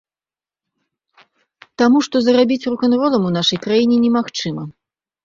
[1.81, 4.63] Таму што зарабіць рок-н-ролам у нашай краіне немагчыма.